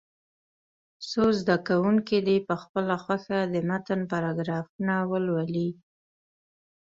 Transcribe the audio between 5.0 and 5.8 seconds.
ولولي.